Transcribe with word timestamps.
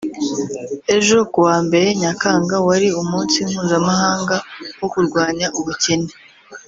Ejo 0.95 1.17
ku 1.31 1.39
wa 1.47 1.57
mbere 1.65 1.87
Nyakanga 2.01 2.55
wari 2.67 2.87
umunsi 3.01 3.35
mpuzamahanga 3.49 4.35
wo 4.79 4.87
kurwanya 4.93 5.47
ubukene 5.59 6.11